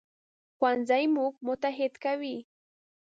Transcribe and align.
ښوونځی 0.57 1.03
موږ 1.15 1.33
متحد 1.45 1.93
کوي 2.03 2.37